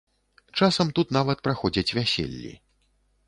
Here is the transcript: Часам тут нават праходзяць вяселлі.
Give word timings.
Часам 0.59 0.87
тут 0.99 1.11
нават 1.17 1.43
праходзяць 1.47 1.95
вяселлі. 1.99 2.53